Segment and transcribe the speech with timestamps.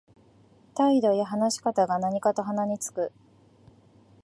[0.73, 3.11] 態度や話し方が何かと鼻につく